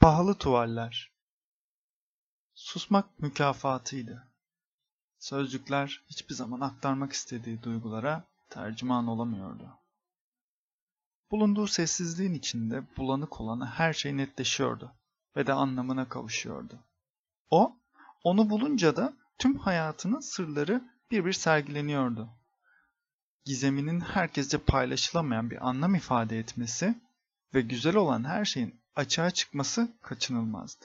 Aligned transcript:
Pahalı 0.00 0.34
tuvaller. 0.34 1.12
Susmak 2.54 3.20
mükafatıydı. 3.20 4.28
Sözcükler 5.18 6.04
hiçbir 6.06 6.34
zaman 6.34 6.60
aktarmak 6.60 7.12
istediği 7.12 7.62
duygulara 7.62 8.24
tercüman 8.50 9.06
olamıyordu. 9.06 9.78
Bulunduğu 11.30 11.66
sessizliğin 11.66 12.34
içinde 12.34 12.96
bulanık 12.96 13.40
olanı 13.40 13.66
her 13.66 13.92
şey 13.92 14.16
netleşiyordu 14.16 14.92
ve 15.36 15.46
de 15.46 15.52
anlamına 15.52 16.08
kavuşuyordu. 16.08 16.78
O, 17.50 17.76
onu 18.24 18.50
bulunca 18.50 18.96
da 18.96 19.12
tüm 19.38 19.58
hayatının 19.58 20.20
sırları 20.20 20.90
bir 21.10 21.24
bir 21.24 21.32
sergileniyordu. 21.32 22.28
Gizeminin 23.44 24.00
herkesce 24.00 24.58
paylaşılamayan 24.58 25.50
bir 25.50 25.68
anlam 25.68 25.94
ifade 25.94 26.38
etmesi 26.38 27.00
ve 27.54 27.60
güzel 27.60 27.96
olan 27.96 28.24
her 28.24 28.44
şeyin 28.44 28.85
açığa 28.96 29.30
çıkması 29.30 29.88
kaçınılmazdı. 30.02 30.84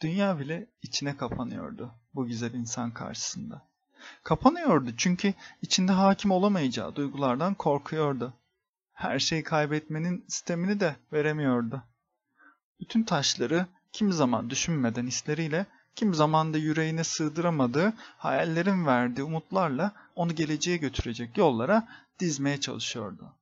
Dünya 0.00 0.38
bile 0.38 0.66
içine 0.82 1.16
kapanıyordu 1.16 1.94
bu 2.14 2.26
güzel 2.26 2.54
insan 2.54 2.90
karşısında. 2.90 3.68
Kapanıyordu 4.22 4.90
çünkü 4.96 5.34
içinde 5.62 5.92
hakim 5.92 6.30
olamayacağı 6.30 6.96
duygulardan 6.96 7.54
korkuyordu. 7.54 8.32
Her 8.92 9.18
şeyi 9.18 9.42
kaybetmenin 9.42 10.24
istemini 10.28 10.80
de 10.80 10.96
veremiyordu. 11.12 11.82
Bütün 12.80 13.02
taşları 13.02 13.66
kimi 13.92 14.12
zaman 14.12 14.50
düşünmeden 14.50 15.06
hisleriyle, 15.06 15.66
kimi 15.94 16.14
zaman 16.14 16.54
da 16.54 16.58
yüreğine 16.58 17.04
sığdıramadığı, 17.04 17.92
hayallerin 17.98 18.86
verdiği 18.86 19.22
umutlarla 19.22 19.92
onu 20.14 20.34
geleceğe 20.34 20.76
götürecek 20.76 21.38
yollara 21.38 21.88
dizmeye 22.18 22.60
çalışıyordu. 22.60 23.32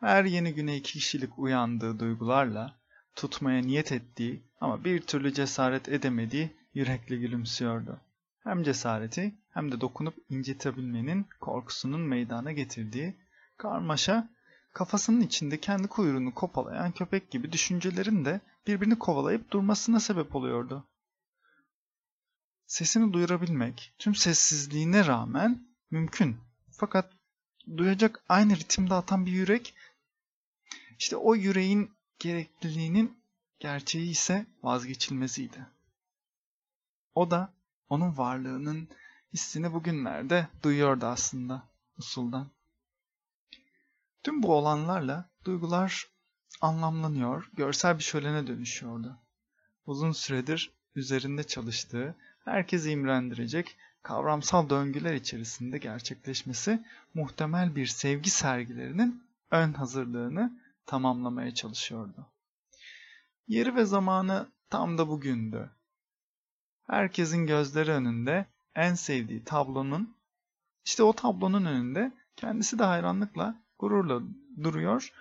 Her 0.00 0.24
yeni 0.24 0.54
güne 0.54 0.76
iki 0.76 0.92
kişilik 0.92 1.38
uyandığı 1.38 1.98
duygularla, 1.98 2.76
tutmaya 3.14 3.62
niyet 3.62 3.92
ettiği 3.92 4.42
ama 4.60 4.84
bir 4.84 5.00
türlü 5.00 5.32
cesaret 5.32 5.88
edemediği 5.88 6.50
yürekli 6.74 7.20
gülümsüyordu. 7.20 8.00
Hem 8.44 8.62
cesareti 8.62 9.34
hem 9.50 9.72
de 9.72 9.80
dokunup 9.80 10.14
incitebilmenin 10.30 11.26
korkusunun 11.40 12.00
meydana 12.00 12.52
getirdiği 12.52 13.14
karmaşa, 13.56 14.28
kafasının 14.72 15.20
içinde 15.20 15.60
kendi 15.60 15.88
kuyruğunu 15.88 16.34
kopalayan 16.34 16.92
köpek 16.92 17.30
gibi 17.30 17.52
düşüncelerin 17.52 18.24
de 18.24 18.40
birbirini 18.66 18.98
kovalayıp 18.98 19.50
durmasına 19.50 20.00
sebep 20.00 20.36
oluyordu. 20.36 20.84
Sesini 22.66 23.12
duyurabilmek 23.12 23.94
tüm 23.98 24.14
sessizliğine 24.14 25.06
rağmen 25.06 25.66
mümkün. 25.90 26.36
Fakat 26.70 27.12
duyacak 27.76 28.22
aynı 28.28 28.56
ritimde 28.56 28.94
atan 28.94 29.26
bir 29.26 29.32
yürek, 29.32 29.74
işte 30.98 31.16
o 31.16 31.34
yüreğin 31.34 31.90
gerekliliğinin 32.18 33.18
gerçeği 33.60 34.10
ise 34.10 34.46
vazgeçilmeziydi. 34.62 35.66
O 37.14 37.30
da 37.30 37.52
onun 37.88 38.16
varlığının 38.16 38.88
hissini 39.32 39.72
bugünlerde 39.72 40.48
duyuyordu 40.62 41.06
aslında 41.06 41.62
usuldan. 41.98 42.50
Tüm 44.22 44.42
bu 44.42 44.54
olanlarla 44.54 45.28
duygular 45.44 46.06
anlamlanıyor, 46.60 47.50
görsel 47.52 47.98
bir 47.98 48.02
şölene 48.02 48.46
dönüşüyordu. 48.46 49.18
Uzun 49.86 50.12
süredir 50.12 50.70
üzerinde 50.94 51.44
çalıştığı, 51.44 52.14
herkesi 52.44 52.90
imrendirecek 52.90 53.76
kavramsal 54.02 54.70
döngüler 54.70 55.14
içerisinde 55.14 55.78
gerçekleşmesi 55.78 56.84
muhtemel 57.14 57.76
bir 57.76 57.86
sevgi 57.86 58.30
sergilerinin 58.30 59.24
ön 59.50 59.72
hazırlığını 59.72 60.52
tamamlamaya 60.86 61.54
çalışıyordu. 61.54 62.26
Yeri 63.48 63.74
ve 63.74 63.84
zamanı 63.84 64.46
tam 64.70 64.98
da 64.98 65.08
bugündü. 65.08 65.70
Herkesin 66.86 67.46
gözleri 67.46 67.90
önünde 67.90 68.46
en 68.74 68.94
sevdiği 68.94 69.44
tablonun, 69.44 70.16
işte 70.84 71.02
o 71.02 71.12
tablonun 71.12 71.64
önünde 71.64 72.12
kendisi 72.36 72.78
de 72.78 72.84
hayranlıkla, 72.84 73.54
gururla 73.78 74.22
duruyor 74.62 75.12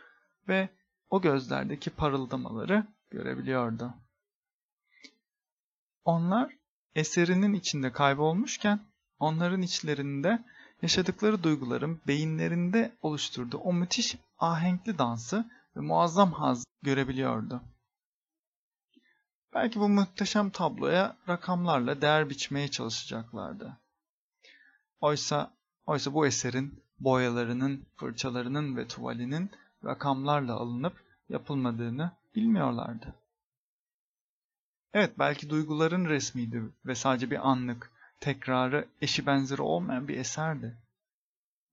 ve 0.48 0.70
o 1.10 1.22
gözlerdeki 1.22 1.90
parıldamaları 1.90 2.84
görebiliyordu. 3.10 3.94
Onlar 6.06 6.54
eserinin 6.96 7.54
içinde 7.54 7.92
kaybolmuşken 7.92 8.80
onların 9.20 9.62
içlerinde 9.62 10.44
yaşadıkları 10.82 11.44
duyguların 11.44 12.02
beyinlerinde 12.08 12.92
oluşturduğu 13.02 13.58
o 13.58 13.74
müthiş 13.74 14.16
ahenkli 14.38 14.98
dansı 14.98 15.52
ve 15.76 15.80
muazzam 15.80 16.32
haz 16.32 16.66
görebiliyordu. 16.82 17.62
Belki 19.54 19.80
bu 19.80 19.90
muhteşem 19.90 20.50
tabloya 20.50 21.18
rakamlarla 21.30 22.02
değer 22.02 22.30
biçmeye 22.30 22.68
çalışacaklardı. 22.68 23.78
Oysa, 25.00 25.54
oysa 25.86 26.14
bu 26.14 26.28
eserin 26.28 26.84
boyalarının, 27.00 27.88
fırçalarının 27.96 28.78
ve 28.78 28.88
tuvalinin 28.88 29.52
rakamlarla 29.86 30.54
alınıp 30.54 31.04
yapılmadığını 31.30 32.12
bilmiyorlardı. 32.36 33.16
Evet 34.94 35.20
belki 35.20 35.50
duyguların 35.50 36.06
resmiydi 36.06 36.64
ve 36.86 36.96
sadece 36.96 37.32
bir 37.32 37.50
anlık, 37.50 37.92
tekrarı, 38.20 38.88
eşi 39.02 39.26
benzeri 39.26 39.62
olmayan 39.62 40.08
bir 40.08 40.18
eserdi. 40.18 40.78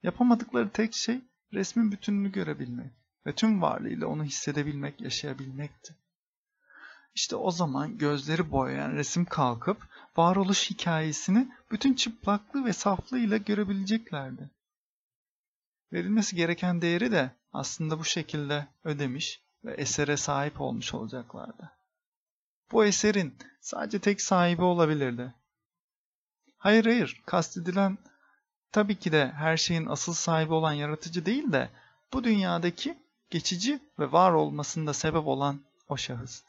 Yapamadıkları 0.02 0.70
tek 0.70 0.94
şey 0.94 1.20
resmin 1.52 1.92
bütününü 1.92 2.32
görebilmek 2.32 2.92
ve 3.26 3.34
tüm 3.34 3.62
varlığıyla 3.62 4.06
onu 4.06 4.24
hissedebilmek, 4.24 5.00
yaşayabilmekti. 5.00 5.96
İşte 7.14 7.36
o 7.36 7.50
zaman 7.50 7.98
gözleri 7.98 8.50
boyayan 8.50 8.92
resim 8.92 9.24
kalkıp 9.24 9.88
varoluş 10.16 10.70
hikayesini 10.70 11.52
bütün 11.70 11.94
çıplaklığı 11.94 12.64
ve 12.64 12.72
saflığıyla 12.72 13.36
görebileceklerdi. 13.36 14.50
Verilmesi 15.92 16.36
gereken 16.36 16.82
değeri 16.82 17.12
de 17.12 17.30
aslında 17.52 17.98
bu 17.98 18.04
şekilde 18.04 18.66
ödemiş 18.84 19.42
ve 19.64 19.74
esere 19.74 20.16
sahip 20.16 20.60
olmuş 20.60 20.94
olacaklardı. 20.94 21.72
Bu 22.72 22.84
eserin 22.84 23.34
sadece 23.60 23.98
tek 23.98 24.20
sahibi 24.20 24.62
olabilirdi. 24.62 25.34
Hayır 26.58 26.84
hayır, 26.84 27.22
kastedilen 27.26 27.98
tabii 28.72 28.98
ki 28.98 29.12
de 29.12 29.32
her 29.32 29.56
şeyin 29.56 29.86
asıl 29.86 30.12
sahibi 30.12 30.52
olan 30.52 30.72
yaratıcı 30.72 31.26
değil 31.26 31.52
de 31.52 31.70
bu 32.12 32.24
dünyadaki 32.24 32.98
geçici 33.30 33.80
ve 33.98 34.12
var 34.12 34.32
olmasında 34.32 34.94
sebep 34.94 35.26
olan 35.26 35.60
o 35.88 35.96
şahıs. 35.96 36.42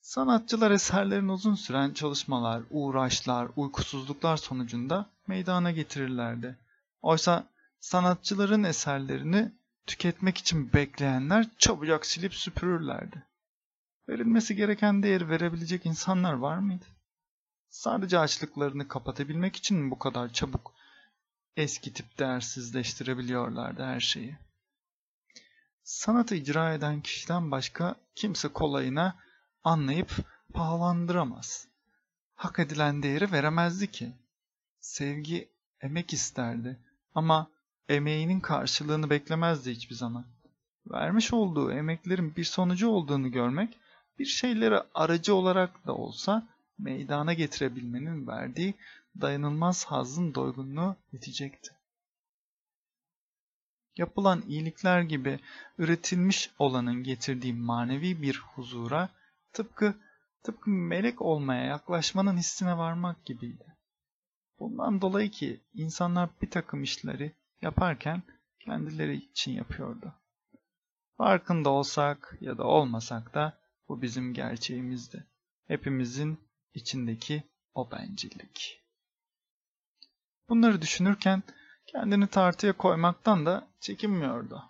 Sanatçılar 0.00 0.70
eserlerin 0.70 1.28
uzun 1.28 1.54
süren 1.54 1.92
çalışmalar, 1.92 2.62
uğraşlar, 2.70 3.48
uykusuzluklar 3.56 4.36
sonucunda 4.36 5.06
meydana 5.26 5.70
getirirlerdi. 5.70 6.58
Oysa 7.02 7.44
sanatçıların 7.80 8.64
eserlerini 8.64 9.52
tüketmek 9.86 10.38
için 10.38 10.72
bekleyenler 10.72 11.46
çabucak 11.58 12.06
silip 12.06 12.34
süpürürlerdi. 12.34 13.22
Verilmesi 14.08 14.56
gereken 14.56 15.02
değeri 15.02 15.28
verebilecek 15.28 15.86
insanlar 15.86 16.32
var 16.32 16.58
mıydı? 16.58 16.84
Sadece 17.78 18.18
açlıklarını 18.18 18.88
kapatabilmek 18.88 19.56
için 19.56 19.76
mi 19.76 19.90
bu 19.90 19.98
kadar 19.98 20.32
çabuk 20.32 20.74
eskitip 21.56 22.18
değersizleştirebiliyorlardı 22.18 23.84
her 23.84 24.00
şeyi? 24.00 24.38
Sanatı 25.82 26.34
icra 26.34 26.74
eden 26.74 27.00
kişiden 27.00 27.50
başka 27.50 27.94
kimse 28.14 28.48
kolayına 28.48 29.16
anlayıp 29.64 30.10
pahalandıramaz. 30.54 31.68
Hak 32.34 32.58
edilen 32.58 33.02
değeri 33.02 33.32
veremezdi 33.32 33.90
ki. 33.90 34.12
Sevgi 34.80 35.48
emek 35.80 36.12
isterdi 36.12 36.78
ama 37.14 37.50
emeğinin 37.88 38.40
karşılığını 38.40 39.10
beklemezdi 39.10 39.70
hiçbir 39.70 39.94
zaman. 39.94 40.24
Vermiş 40.86 41.32
olduğu 41.32 41.72
emeklerin 41.72 42.36
bir 42.36 42.44
sonucu 42.44 42.88
olduğunu 42.88 43.30
görmek, 43.30 43.78
bir 44.18 44.26
şeyleri 44.26 44.80
aracı 44.94 45.34
olarak 45.34 45.86
da 45.86 45.94
olsa 45.94 46.57
meydana 46.78 47.32
getirebilmenin 47.32 48.26
verdiği 48.26 48.74
dayanılmaz 49.20 49.84
hazın 49.84 50.34
doygunluğu 50.34 50.96
yetecekti. 51.12 51.70
Yapılan 53.96 54.42
iyilikler 54.48 55.02
gibi 55.02 55.40
üretilmiş 55.78 56.50
olanın 56.58 57.02
getirdiği 57.02 57.54
manevi 57.54 58.22
bir 58.22 58.38
huzura 58.38 59.08
tıpkı 59.52 59.94
tıpkı 60.42 60.70
melek 60.70 61.22
olmaya 61.22 61.64
yaklaşmanın 61.64 62.36
hissine 62.36 62.78
varmak 62.78 63.24
gibiydi. 63.24 63.64
Bundan 64.58 65.00
dolayı 65.00 65.30
ki 65.30 65.60
insanlar 65.74 66.30
bir 66.42 66.50
takım 66.50 66.82
işleri 66.82 67.32
yaparken 67.62 68.22
kendileri 68.60 69.14
için 69.14 69.52
yapıyordu. 69.52 70.14
Farkında 71.16 71.70
olsak 71.70 72.38
ya 72.40 72.58
da 72.58 72.64
olmasak 72.64 73.34
da 73.34 73.58
bu 73.88 74.02
bizim 74.02 74.34
gerçeğimizdi. 74.34 75.26
Hepimizin 75.66 76.38
içindeki 76.78 77.42
o 77.74 77.90
bencillik. 77.90 78.82
Bunları 80.48 80.82
düşünürken 80.82 81.42
kendini 81.86 82.26
tartıya 82.26 82.72
koymaktan 82.72 83.46
da 83.46 83.68
çekinmiyordu. 83.80 84.64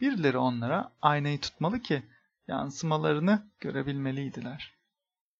birileri 0.00 0.38
onlara 0.38 0.92
aynayı 1.02 1.40
tutmalı 1.40 1.82
ki 1.82 2.02
yansımalarını 2.48 3.50
görebilmeliydiler. 3.60 4.74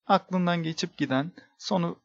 Aklından 0.06 0.62
geçip 0.62 0.96
giden, 0.96 1.32
sonu 1.58 1.98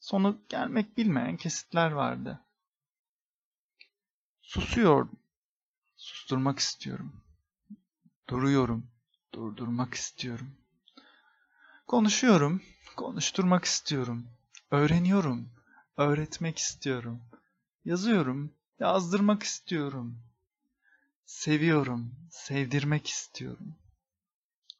sonu 0.00 0.38
gelmek 0.48 0.96
bilmeyen 0.96 1.36
kesitler 1.36 1.90
vardı. 1.90 2.40
Susuyordum. 4.42 5.18
Susturmak 5.96 6.58
istiyorum. 6.58 7.22
Duruyorum. 8.28 8.90
Durdurmak 9.34 9.94
istiyorum. 9.94 10.56
Konuşuyorum. 11.88 12.62
Konuşturmak 12.96 13.64
istiyorum. 13.64 14.26
Öğreniyorum. 14.70 15.48
Öğretmek 15.96 16.58
istiyorum. 16.58 17.20
Yazıyorum. 17.84 18.52
Yazdırmak 18.80 19.42
istiyorum. 19.42 20.18
Seviyorum. 21.26 22.14
Sevdirmek 22.30 23.06
istiyorum. 23.06 23.74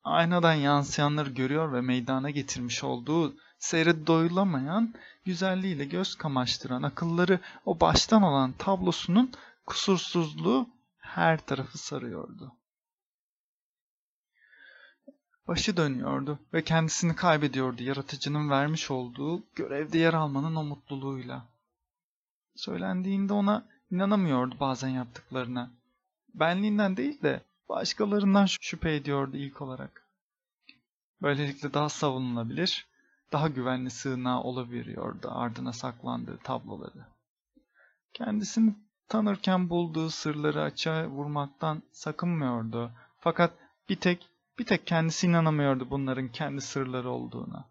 Aynadan 0.04 0.54
yansıyanları 0.54 1.30
görüyor 1.30 1.72
ve 1.72 1.80
meydana 1.80 2.30
getirmiş 2.30 2.84
olduğu 2.84 3.36
seyre 3.58 4.06
doyulamayan 4.06 4.94
güzelliğiyle 5.24 5.84
göz 5.84 6.14
kamaştıran 6.14 6.82
akılları 6.82 7.40
o 7.64 7.80
baştan 7.80 8.22
olan 8.22 8.52
tablosunun 8.52 9.32
kusursuzluğu 9.66 10.68
her 10.98 11.46
tarafı 11.46 11.78
sarıyordu. 11.78 12.57
Başı 15.48 15.76
dönüyordu 15.76 16.38
ve 16.54 16.64
kendisini 16.64 17.16
kaybediyordu 17.16 17.82
yaratıcının 17.82 18.50
vermiş 18.50 18.90
olduğu 18.90 19.42
görevde 19.54 19.98
yer 19.98 20.14
almanın 20.14 20.56
o 20.56 20.64
mutluluğuyla. 20.64 21.46
Söylendiğinde 22.56 23.32
ona 23.32 23.64
inanamıyordu 23.90 24.56
bazen 24.60 24.88
yaptıklarına. 24.88 25.70
Benliğinden 26.34 26.96
değil 26.96 27.22
de 27.22 27.42
başkalarından 27.68 28.46
şüphe 28.60 28.94
ediyordu 28.94 29.36
ilk 29.36 29.62
olarak. 29.62 30.06
Böylelikle 31.22 31.74
daha 31.74 31.88
savunulabilir, 31.88 32.86
daha 33.32 33.48
güvenli 33.48 33.90
sığınağı 33.90 34.42
olabiliyordu 34.42 35.30
ardına 35.32 35.72
saklandığı 35.72 36.38
tabloları. 36.38 37.06
Kendisini 38.12 38.74
tanırken 39.08 39.70
bulduğu 39.70 40.10
sırları 40.10 40.62
açığa 40.62 41.06
vurmaktan 41.06 41.82
sakınmıyordu. 41.92 42.90
Fakat 43.20 43.52
bir 43.88 43.96
tek 43.96 44.28
bir 44.58 44.64
tek 44.64 44.86
kendisi 44.86 45.26
inanamıyordu 45.26 45.90
bunların 45.90 46.28
kendi 46.28 46.60
sırları 46.60 47.10
olduğuna. 47.10 47.68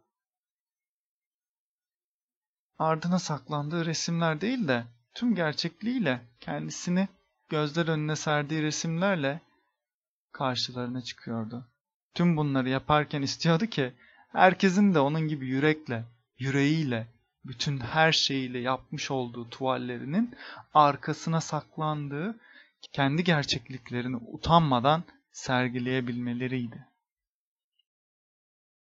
Ardına 2.80 3.20
saklandığı 3.20 3.86
resimler 3.86 4.42
değil 4.42 4.68
de 4.68 4.86
tüm 5.14 5.36
gerçekliğiyle 5.36 6.22
kendisini 6.40 7.08
gözler 7.50 7.88
önüne 7.88 8.16
serdiği 8.16 8.64
resimlerle 8.64 9.42
karşılarına 10.32 11.02
çıkıyordu. 11.02 11.68
Tüm 12.14 12.38
bunları 12.38 12.70
yaparken 12.70 13.22
istiyordu 13.22 13.66
ki 13.66 13.94
herkesin 14.32 14.94
de 14.94 15.00
onun 15.00 15.28
gibi 15.28 15.48
yürekle, 15.48 16.04
yüreğiyle, 16.40 17.08
bütün 17.46 17.80
her 17.80 18.12
şeyiyle 18.12 18.60
yapmış 18.60 19.12
olduğu 19.12 19.50
tuvallerinin 19.50 20.36
arkasına 20.74 21.42
saklandığı 21.42 22.40
kendi 22.92 23.24
gerçekliklerini 23.24 24.16
utanmadan 24.16 25.04
sergileyebilmeleriydi. 25.38 26.88